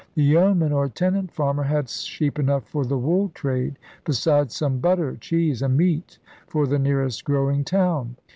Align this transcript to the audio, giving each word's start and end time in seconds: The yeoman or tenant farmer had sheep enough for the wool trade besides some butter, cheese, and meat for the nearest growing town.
The 0.15 0.23
yeoman 0.23 0.71
or 0.71 0.89
tenant 0.89 1.31
farmer 1.31 1.61
had 1.61 1.87
sheep 1.87 2.39
enough 2.39 2.67
for 2.67 2.83
the 2.85 2.97
wool 2.97 3.29
trade 3.35 3.77
besides 4.03 4.55
some 4.55 4.79
butter, 4.79 5.15
cheese, 5.15 5.61
and 5.61 5.77
meat 5.77 6.17
for 6.47 6.65
the 6.65 6.79
nearest 6.79 7.23
growing 7.23 7.63
town. 7.63 8.15